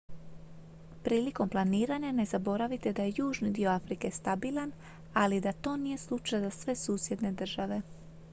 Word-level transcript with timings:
prilikom 1.07 1.49
planiranja 1.55 2.11
ne 2.19 2.25
zaboravite 2.31 2.93
da 2.93 3.03
je 3.03 3.13
južni 3.17 3.51
dio 3.51 3.69
afrike 3.69 4.11
stabilan 4.11 4.71
ali 5.13 5.35
i 5.37 5.41
da 5.41 5.51
to 5.51 5.77
nije 5.77 5.97
slučaj 5.97 6.39
za 6.39 6.49
sve 6.49 6.75
susjedne 6.75 7.31
države 7.31 7.81